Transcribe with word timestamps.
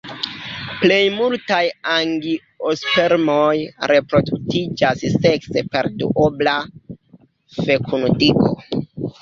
Plej 0.83 1.01
multaj 1.17 1.59
angiospermoj 1.95 3.53
reproduktiĝas 3.93 5.05
sekse 5.27 5.65
per 5.77 5.91
duobla 6.01 6.57
fekundigo. 7.61 8.51